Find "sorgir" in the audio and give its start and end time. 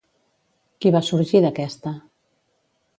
1.11-1.43